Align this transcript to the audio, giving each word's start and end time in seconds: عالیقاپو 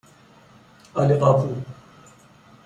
عالیقاپو 0.95 1.55